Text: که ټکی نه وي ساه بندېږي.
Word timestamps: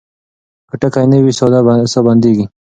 که 0.69 0.75
ټکی 0.81 1.05
نه 1.11 1.17
وي 1.23 1.33
ساه 1.93 2.03
بندېږي. 2.05 2.45